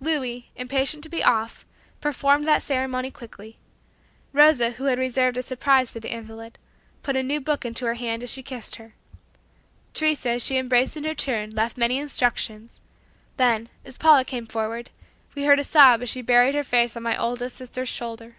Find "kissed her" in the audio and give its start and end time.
8.42-8.94